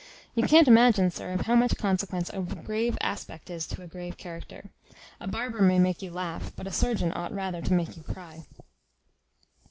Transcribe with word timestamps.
You 0.33 0.41
can't 0.47 0.67
imagine, 0.67 1.11
sir, 1.11 1.31
of 1.31 1.41
how 1.41 1.53
much 1.53 1.77
consequence 1.77 2.31
a 2.31 2.39
grave 2.41 2.97
aspect 3.01 3.51
is 3.51 3.67
to 3.67 3.83
a 3.83 3.87
grave 3.87 4.17
character. 4.17 4.71
A 5.19 5.27
barber 5.27 5.61
may 5.61 5.77
make 5.77 6.01
you 6.01 6.09
laugh, 6.09 6.51
but 6.55 6.65
a 6.65 6.71
surgeon 6.71 7.13
ought 7.13 7.31
rather 7.35 7.61
to 7.61 7.73
make 7.73 7.95
you 7.95 8.01
cry." 8.01 8.47